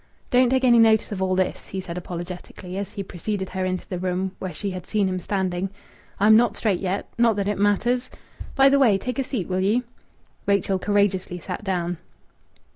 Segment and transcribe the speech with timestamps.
[0.31, 3.87] "Don't take any notice of all this," he said apologetically, as he preceded her into
[3.87, 5.69] the room where she had seen him standing.
[6.19, 7.07] "I'm not straight yet....
[7.19, 8.09] Not that it matters.
[8.55, 9.83] By the way, take a seat, will you?"
[10.47, 11.99] Rachel courageously sat down.